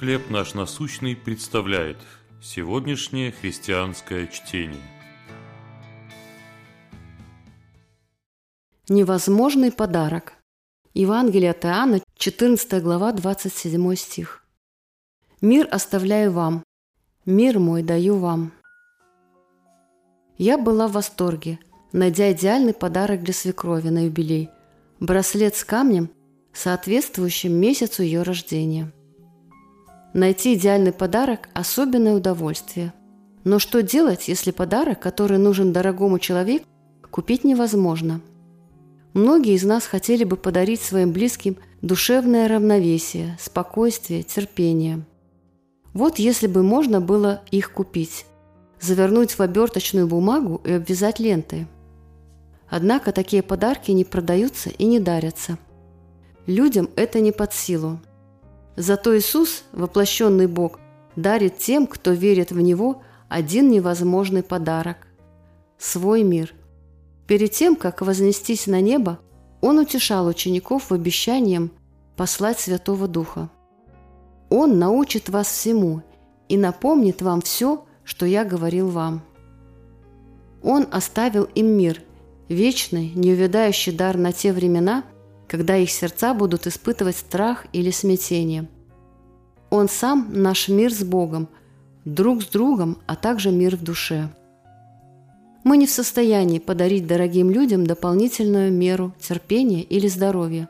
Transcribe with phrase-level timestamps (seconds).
[0.00, 1.98] «Хлеб наш насущный» представляет
[2.42, 4.80] сегодняшнее христианское чтение.
[8.88, 10.32] Невозможный подарок.
[10.94, 14.42] Евангелие от Иоанна, 14 глава, 27 стих.
[15.42, 16.64] «Мир оставляю вам,
[17.26, 18.52] мир мой даю вам».
[20.38, 21.58] Я была в восторге,
[21.92, 24.48] найдя идеальный подарок для свекрови на юбилей–
[24.98, 26.08] браслет с камнем,
[26.54, 28.90] соответствующим месяцу ее рождения–
[30.12, 32.92] Найти идеальный подарок– особенное удовольствие.
[33.44, 36.66] Но что делать, если подарок, который нужен дорогому человеку,
[37.10, 38.20] купить невозможно?
[39.12, 45.04] Многие из нас хотели бы подарить своим близким душевное равновесие, спокойствие, терпение.
[45.92, 48.26] Вот если бы можно было их купить,
[48.80, 51.66] завернуть в оберточную бумагу и обвязать лентой.
[52.68, 55.58] Однако такие подарки не продаются и не дарятся.
[56.46, 58.00] Людям это не под силу.
[58.76, 60.78] Зато Иисус, воплощенный Бог,
[61.16, 65.06] дарит тем, кто верит в Него, один невозможный подарок–
[65.78, 66.54] свой мир.
[67.26, 69.18] Перед тем, как вознестись на небо,
[69.60, 71.70] Он утешал учеников обещанием
[72.16, 73.50] послать Святого Духа.
[74.48, 76.02] Он научит вас всему
[76.48, 79.22] и напомнит вам все, что я говорил вам.
[80.62, 82.02] Он оставил им мир,
[82.48, 85.04] вечный, неувядающий дар на те времена–
[85.50, 88.68] когда их сердца будут испытывать страх или смятение.
[89.68, 91.48] Он сам– наш мир с Богом,
[92.04, 94.28] друг с другом, а также мир в душе.
[95.64, 100.68] Мы не в состоянии подарить дорогим людям дополнительную меру терпения или здоровья.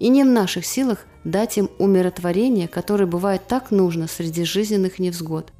[0.00, 5.52] И не в наших силах дать им умиротворение, которое бывает так нужно среди жизненных невзгод.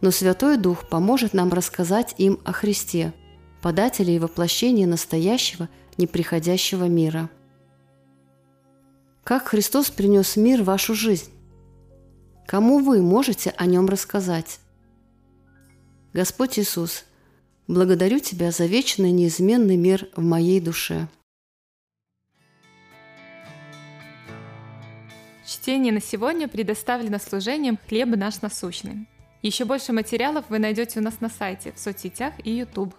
[0.00, 3.12] Но Святой Дух поможет нам рассказать им о Христе,
[3.60, 5.68] подателе и воплощении настоящего,
[5.98, 7.28] неприходящего мира.
[9.26, 11.32] Как Христос принес мир в вашу жизнь?
[12.46, 14.60] Кому вы можете о нем рассказать?
[16.12, 17.04] Господь Иисус,
[17.66, 21.08] благодарю Тебя за вечный неизменный мир в моей душе.
[25.44, 29.08] Чтение на сегодня предоставлено служением «Хлеб наш насущный».
[29.42, 32.94] Еще больше материалов вы найдете у нас на сайте, в соцсетях и YouTube.